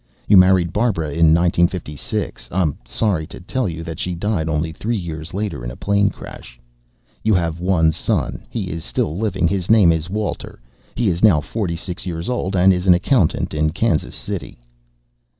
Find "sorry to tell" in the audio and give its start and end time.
2.87-3.69